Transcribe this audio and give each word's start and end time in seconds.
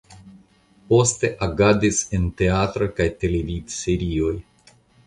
Poste 0.93 1.29
agadis 1.49 2.01
en 2.19 2.27
teatro 2.41 2.91
kaj 2.97 3.11
televidserioj. 3.27 4.35